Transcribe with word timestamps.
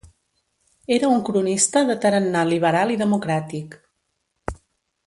Era 0.95 1.11
un 1.17 1.21
cronista 1.27 1.83
de 1.91 1.97
tarannà 2.07 2.43
liberal 2.55 2.95
i 2.95 2.99
democràtic. 3.05 3.79